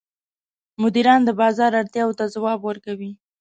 [0.81, 3.11] مدیران د بازار اړتیاوو ته ځواب ورکوي.